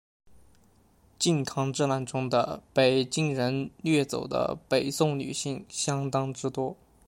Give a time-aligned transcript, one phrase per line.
[1.19, 6.75] 靖康之难中的被金人掠走的北宋女性相当之多。